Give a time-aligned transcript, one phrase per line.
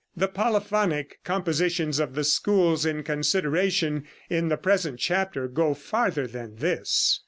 [0.17, 6.55] The polyphonic compositions of the schools in consideration in the present chapter go farther than
[6.55, 7.19] this.